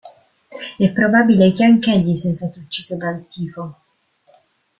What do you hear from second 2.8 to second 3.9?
dal tifo.